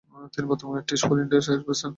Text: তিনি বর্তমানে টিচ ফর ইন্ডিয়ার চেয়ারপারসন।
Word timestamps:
তিনি 0.33 0.45
বর্তমানে 0.51 0.81
টিচ 0.87 1.01
ফর 1.07 1.17
ইন্ডিয়ার 1.23 1.43
চেয়ারপারসন। 1.45 1.89